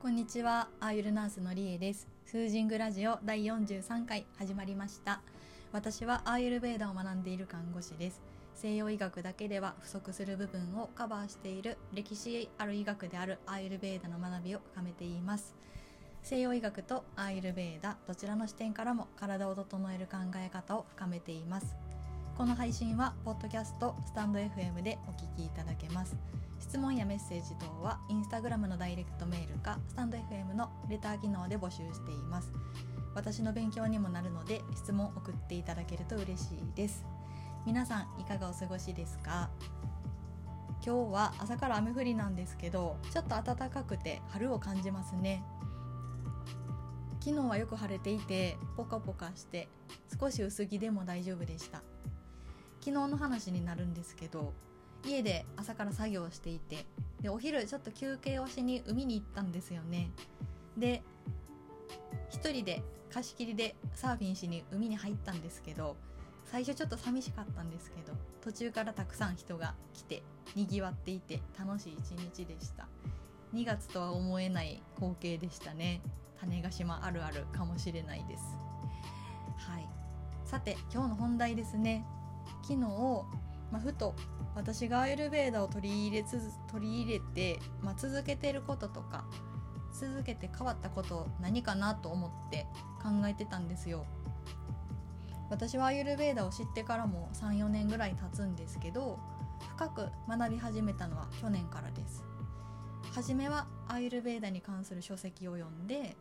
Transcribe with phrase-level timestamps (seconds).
[0.00, 2.08] こんにちは、アーユルナースのりえです。
[2.24, 5.20] スージングラジオ第43回始まりました。
[5.72, 8.22] 私はアーユルベーダを学んでいる看護師です。
[8.54, 15.54] 西洋医学だけでは不足する部分をカバーしている歴史ある医学であるアーユルベーダの学びを深めています。
[16.22, 21.76] 西洋医学とアーユルベーダどちらの視点からも体を整える考え方を深めています。
[22.40, 26.16] この配信はポッドキャストスタンド FM でお聞きいただけます。
[26.58, 32.50] 質問やメッセージ等はインスタグラムのダイレクトメールかスタンド FM のレター機能で募集しています。
[33.14, 37.04] 私の勉強にもなるので質問を送っていただけると嬉しいです。
[37.66, 39.50] 皆さんいかがお過ごしですか？
[40.82, 45.44] 今日は朝から雨降りなんですけどちょっと暖かくて春を感じますね。
[47.22, 49.68] 昨日はよく晴れていてポカポカして
[50.18, 51.82] 少し薄着でも大丈夫でした。
[52.80, 54.52] 昨日の話になるんですけど
[55.04, 56.86] 家で朝から作業していて
[57.20, 60.10] でお昼ちょっと休憩をしに海に行ったんですよね。
[60.76, 61.02] で
[62.30, 65.96] 一人で貸し切りでサーフィンしに海に入ったんですけど
[66.44, 70.22] 最初ちょっと寂しかったんですけど途中からたくさん人が来て
[70.54, 72.88] にぎわっていて楽しい一日でした。
[73.54, 76.00] 2月とは思えない光景でしたね。
[76.40, 78.42] 種子島あるあるかもしれないです。
[79.58, 79.88] はい。
[80.44, 82.04] さて今日の本題ですね。
[82.62, 82.76] 昨日、
[83.70, 84.14] まあ、ふと
[84.54, 89.24] 私がアイルベーダを取り入れつ取り入れて、まあ、続けてることとか
[89.92, 92.66] 続けて変わったこと何かなと思って
[93.02, 94.06] 考えてたんですよ。
[95.50, 99.18] 私はアイルベーダを知ってからも34年ぐらい経つんですけど
[99.74, 102.24] 深く学び始めたのは去年からです。
[103.12, 106.16] 初めはアイルベーダに関する書籍を読んで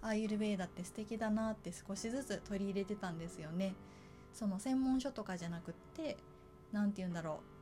[0.00, 3.74] アイルベーダって素敵だなって少しずつ取り入れてたんですよね。
[4.32, 6.16] その専門書とかじゃなくって
[6.72, 7.52] 何て言うんだろう。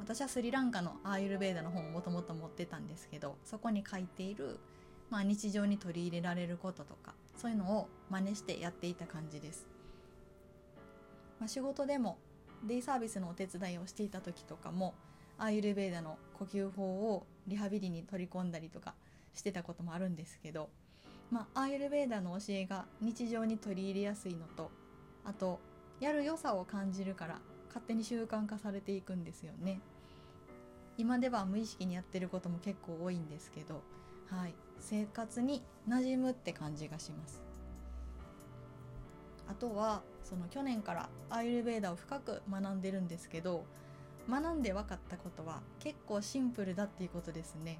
[0.00, 4.58] 私はスリランカのアーユルベーダの本をもともと持ってたんですけどそこに書いている、
[5.10, 9.66] まあ、日常に取り入れられることとかそういうのを真似してやっていた感じです、
[11.40, 12.18] まあ、仕事でも
[12.64, 14.94] デイサービスのお手伝いをしていた時とかも
[15.36, 18.94] アーユルベーダの呼吸法をリハビリに取り込んだりとか
[19.34, 20.68] してたこともあるんですけど、
[21.30, 24.70] まあ、アーユルベーダの教えが日常に取り入れやすいのと
[25.24, 25.60] あと
[26.00, 29.80] やる良さを感じるから勝手に習慣化されていくんですよね。
[30.96, 33.82] 今では無意識にやってることも結構多いんですけど、
[34.28, 37.42] はい、生活に馴染むって感じがします。
[39.48, 43.64] あとはその去年からアイルベーダを深く学んでるんですけど
[44.28, 47.78] 学んで分かったことは結構シンプルだっていうことですね。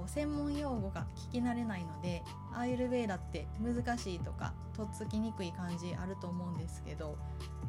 [0.00, 2.22] こう専門用語が聞き慣れないので
[2.54, 7.18] アイルベーダって難しいとかとっつきにくい感じあると思うんですけど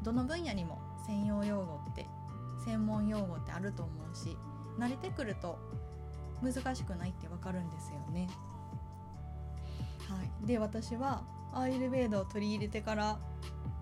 [0.02, 2.06] どの分野にも専用用語って
[2.64, 4.38] 専門用語ってあると思うし
[4.80, 5.60] 慣れてくると
[6.42, 8.30] 難しくないってわかるんですよね。
[10.08, 13.20] はい、で私はアイルベーダを取り入れてから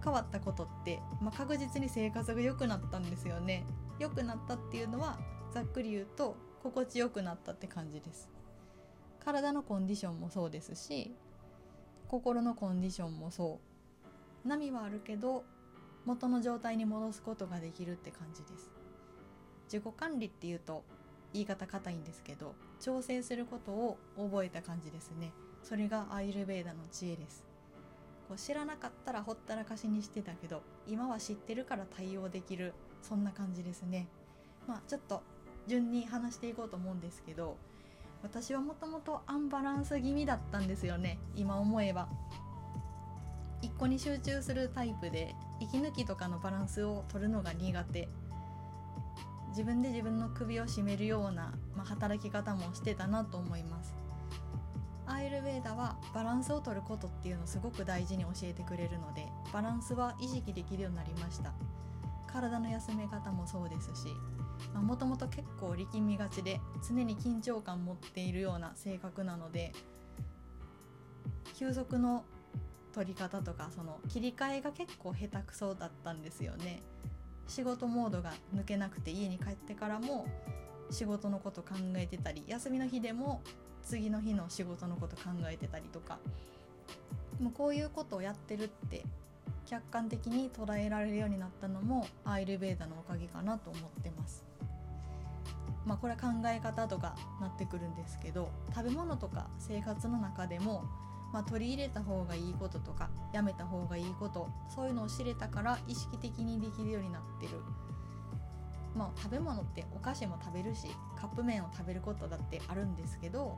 [0.04, 3.64] 変わったことって、まあ、確実に生活が良くなったんですよね。
[4.00, 5.20] 良くなったっていうのは
[5.54, 8.39] ざっくり言うと心地よくなったって感じです。
[9.30, 11.12] 体のコンディションもそうですし
[12.08, 13.60] 心のコンディションもそ
[14.44, 14.48] う。
[14.48, 15.44] 波はあるけど
[16.06, 18.72] 元の状態に戻すことができるって感じです。
[19.66, 20.84] 自己管理っていうと
[21.32, 25.32] 言い方硬いんですけど調整することを覚えた感じですね。
[25.62, 27.46] それがアイルベーダの知恵です。
[28.28, 32.74] こう知らなかったらほったらかしにしてたけど今は知ってるから対応できる。
[33.04, 34.08] そんな感じですね。
[34.68, 35.22] まあちょっと
[35.68, 37.58] 順に話していこうと思うんですけど
[38.22, 41.20] 私はもともとアンバランス気味だったんですよね。
[41.36, 42.10] 今思えば。
[43.62, 48.10] 一個に集中するタイプで息抜きとかのバランスを取るのが苦手。
[49.50, 53.94] 自分で自分の首を絞めるような、まあ、働き方もしてたなと思います。
[55.08, 61.52] アイルベーダはバランスを取ることっていうのをすごく大事に教えてくれるのでバランスは意識できるようになりました。
[62.28, 64.08] 体の休め方もそうですし
[64.74, 69.74] もともと結構力みがちで常に緊張感持っているような性格なので
[71.56, 72.24] 休息の
[72.94, 76.82] 取り方とかその切り替えが結構下手くそだったんですよね。
[77.48, 80.28] 仕事モードが抜けなくて家に帰ってからも
[80.92, 83.42] 仕事のこと考えてたり休みの日でも
[83.82, 86.20] 次の日の仕事のこと考えてたりとか
[87.40, 89.04] もうこういうことをやってるって
[89.66, 94.49] 客観的に捉えられるようになったのもアイルベーダのおかげかなと思ってます。
[95.86, 100.84] まあこれは考え方とかなってくるんですけど食べ物とか生活の中でも
[101.32, 107.62] まあ、取り入れた方がいいこととかやめた方がいいことそういうのを知れたから意識的にできるようになってる、
[108.96, 113.58] まあ、食べ物ってお菓子も食べるしカップ麺を食べることだってあるんですけど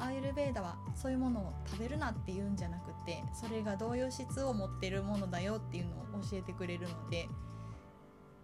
[0.00, 7.28] アーユルベーダはそういうものを食べるなっていうんじゃなくてそれがどういう質を持ってるものだよっていうのを教えてくれるので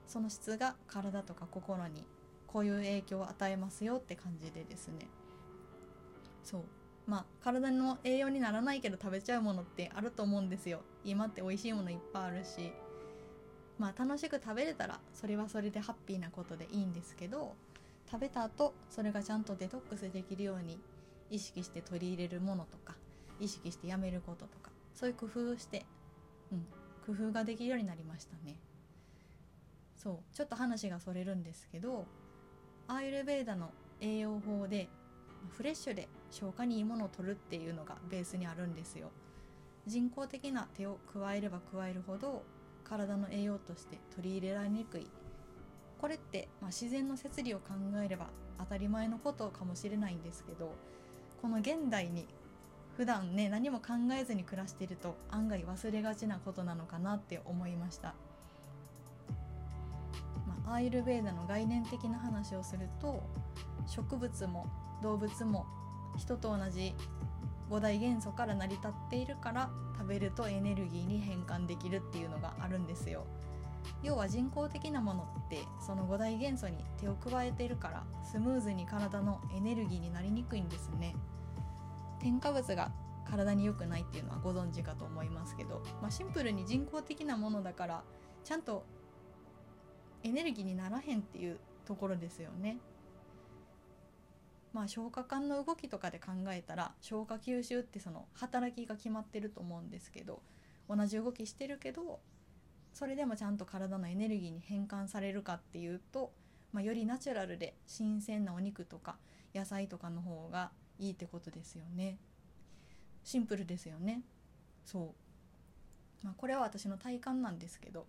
[0.06, 2.04] その質が体とか心に
[2.54, 5.08] こういう影響を与えますよって感じでですね。
[6.44, 6.62] そう。
[7.04, 10.82] まあ体の栄養にならないけど食べちゃうものってあると思うんですよ。
[11.04, 12.72] 今って美味しいものいっぱいあるし。
[13.76, 17.56] まあ楽しく食べれたらそれはそれでハッピーなことでいいんですけど
[18.08, 20.78] 食べた後それがちゃんとデトックスできるように
[21.28, 22.94] 意識して取り入れるものとか
[23.40, 25.84] 意識してやめることとかそういう工夫をして、
[26.52, 26.66] うん、
[27.16, 28.60] 工夫ができるようになりましたね。
[29.96, 30.36] そう。
[30.36, 32.06] ちょっと話がそれるんですけど
[32.88, 33.70] アーユルベーダの
[34.00, 34.88] 栄養法で
[35.56, 39.10] フレッシュで消化にいいものを取るっていうのがベースにあるんですよ。
[39.86, 42.42] 人工的な手を加えれば加えるほど
[42.84, 45.06] 体の栄養として取り入れられにくい。
[46.00, 47.72] これって、まあ、自然の摂理を考
[48.04, 48.26] えれば
[48.58, 50.74] 当たり前のことかもしれないんですけど
[51.40, 52.26] この現代に
[52.96, 58.14] 普段ね何も考えずに暮らしていると案外忘れがちなことなのかなって思いました、
[60.66, 63.22] アーユルベーダの概念的な話をすると
[63.86, 64.66] 植物も
[65.02, 65.66] 動物も
[66.16, 66.94] 人と同じ
[67.68, 73.24] 五大元素から成り立っているから食べるとエネルギーに変換できるっていうのがあるんですよ。
[74.02, 81.14] 要は人工的なものってその五大元素に手を加えているからスムーズに体のエネルギーになりにくいんですね。
[82.20, 82.90] 添加物が
[83.24, 88.04] 体に良くないっていうのはご存知かと思いますけど、まあ、シンプルに人工的なものだから
[88.42, 88.84] ちゃんと
[90.24, 92.78] エネルギーにならへんっていうところですよね。
[94.72, 100.42] まあ消化管の動きとかで考えたら消化吸収ってその働きが決まってると思うんですけど
[100.88, 102.18] 同じ動きしてるけど
[102.92, 106.32] それでもちゃんと体のエネルギーに変換されるかっていうと、
[106.72, 109.16] まあ、よりナチュラルで新鮮なお肉とか
[109.54, 112.18] 野菜とかの方がいいってことですよね。
[113.22, 114.22] シンプルですよね。
[114.84, 115.14] そ
[116.22, 116.26] う。
[116.26, 118.06] まあこれは私の体感なんですけど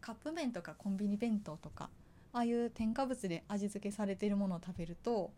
[0.00, 1.90] カップ麺とかコンビニ弁当とか
[2.32, 5.30] ああいう添加物で味付けされてるものを食べると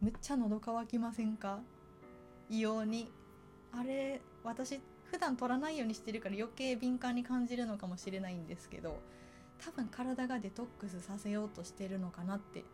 [0.00, 1.60] めっちゃ喉乾きませんか？
[2.48, 3.10] 異様に。
[3.74, 9.00] あれ私普段取らないようにしてるから余計敏感に感じるのかもしれないんですけど
[9.64, 12.64] 多分体がデトックスさせようとしてるのかなって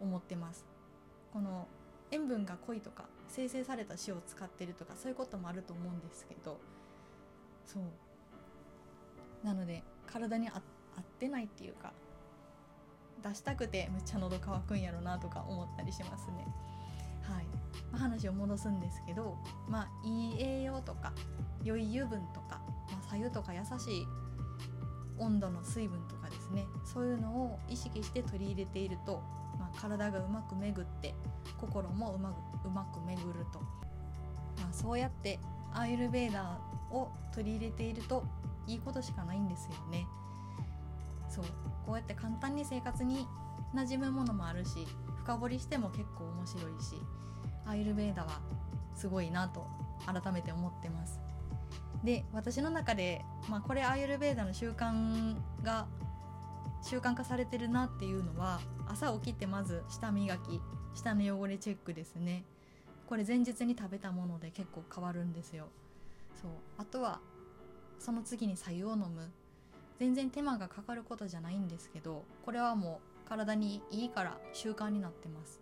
[0.00, 0.64] 思ってます。
[1.32, 1.66] この
[2.12, 6.60] 塩分が濃いとか生成された塩を使ってるとかそういうこともあると思うんですけど
[7.66, 7.82] そう。
[9.46, 9.82] なので
[10.12, 11.92] 体に合ってないっていうか
[13.22, 16.46] 出したくてめっちゃ喉乾くんやろなとか思ったりしますね。
[17.22, 17.44] はい。
[17.92, 19.36] まあ、話を戻すんですけど、
[19.68, 21.12] まあ、いい栄養とか
[21.62, 22.60] 良い油分とか、
[22.90, 24.06] まあ、左右とか優しい
[25.18, 26.66] 温度の水分とかですね。
[26.84, 29.22] そういうのを意識して取り入れていると、
[29.58, 31.14] まあ、体がうまく巡って
[31.60, 33.60] 心もうまくうまく巡ると、
[34.60, 35.38] まあ、そうやって
[35.72, 38.24] アーユルベーダーを取り入れていると
[38.66, 40.06] いいことしかないんですよね。
[41.28, 41.44] そう
[41.86, 43.26] こうやって簡単に生活に
[43.74, 44.86] 馴染むものもあるし
[45.18, 46.96] 深掘りしても結構面白いし
[47.66, 48.40] アイルベーダは
[48.94, 49.66] すごいなと
[50.06, 51.20] 改めて思ってます。
[52.02, 55.86] で私の中で、まあ、これアイルベーダの習慣が
[56.82, 60.60] 習慣化されてるなっていうのは朝起きてまず舌磨き
[60.94, 62.44] 舌の汚れチェックですね。
[63.06, 65.68] これ前日に食べたもので結構変わるんですよ。
[66.40, 67.20] そうあとは
[68.00, 69.30] その次に白湯を飲む。
[70.00, 75.60] 全然手間がかかることじゃないんですけどこれはもう体にいいから習慣になってます。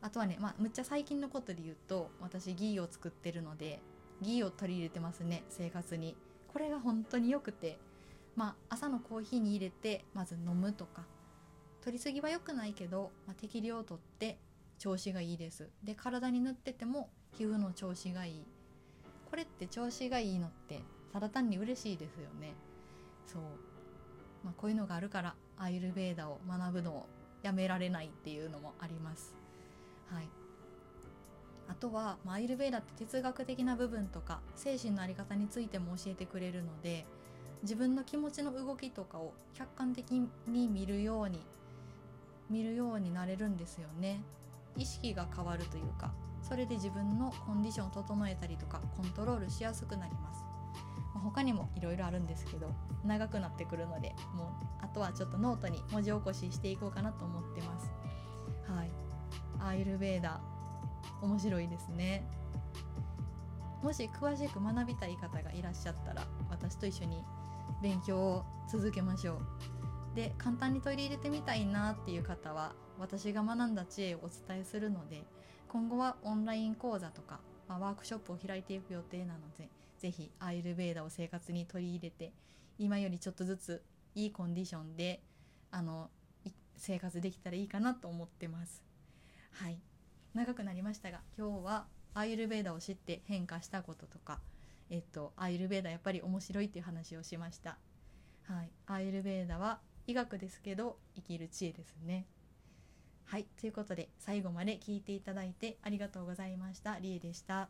[0.00, 3.82] あとはねまあむっちゃ最近のことで言うと私ギーを作ってるので
[4.22, 6.16] ギーを取り入れてますね生活に。
[6.48, 7.78] これが本当に良くて
[8.34, 11.04] まあ朝のコーヒーに入れてまず飲むとか。
[11.82, 14.38] 取りすぎは良くないけど、まあ、適量をとって
[14.78, 15.68] 調子がいいです。
[15.84, 18.46] で体に塗ってても皮膚の調子がいい。
[19.30, 20.80] これって調子がいいのって
[21.12, 22.54] ただ単に嬉しいですよね。
[23.26, 23.42] そう、
[24.44, 27.06] まあ、こういうのがあるからアイルベーダを学ぶのを
[27.42, 29.34] やめられないっていうのもあります。
[30.06, 30.28] はい。
[31.68, 37.06] あとは、まあ、アイルベーダって哲学的な部分とか精神の在り方についても教えてくれるので
[37.62, 40.10] 自分の気持ちの動きとかを客観的
[40.48, 41.40] に見るように
[42.48, 44.20] 見るようになれるんですよね。
[44.76, 46.12] 意識が変わるというか
[46.42, 50.44] それで自分のコンディションを整えたりとかコントロールしやすくなります。
[51.18, 52.72] 他にもいろいろあるんですけど
[53.04, 57.90] 長くなってくるのでもうあとはちょっとノートに文字起こししていこうかなと思ってます。
[58.70, 58.90] はい。
[59.58, 60.40] アーユルヴェーダ
[61.22, 62.24] 面白いですね。
[63.82, 67.22] もし詳しく学びたい方がいらっしゃったら私と一緒に
[67.82, 69.40] 勉強を続けましょう。
[70.14, 75.24] で簡単に取り入れてみたいなっていう方は私が学んだ知恵をお伝えするので
[75.68, 79.68] 今後はオンライン講座とか、まあ、ワークショップを開いていく予定なので
[80.00, 82.32] 是非アイルベーダを生活に取り入れて
[82.78, 83.82] 今よりちょっとずつ
[84.14, 85.22] いいコンディションで
[85.70, 86.08] あの
[86.76, 88.82] 生活できたらいいかなと思ってます。
[89.52, 89.78] はい。
[90.32, 94.40] 長くなりましたが今日はアイルベーダを知って変化したこととか
[94.88, 97.76] えっとアイルベーダやっぱり面白いっていう話をしました。
[98.44, 98.70] はい。
[98.86, 102.26] アイルベーダは医学ですけど生きる知恵ですね。
[103.26, 103.44] はい。
[103.60, 106.98] ということで最後まで聞いていただいてありがとうございました。
[106.98, 107.68] りえでした。